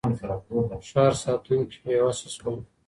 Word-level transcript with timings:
ښار 0.87 1.13
ساتونکي 1.23 1.77
بېوسه 1.83 2.27
شول. 2.35 2.57